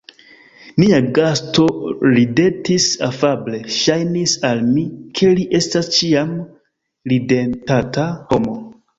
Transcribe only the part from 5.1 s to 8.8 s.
ke li estas ĉiam ridetanta homo.